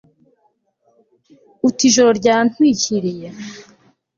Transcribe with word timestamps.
ut 1.67 1.77
ijoro 1.87 2.09
ryantwikiriye 2.19 3.29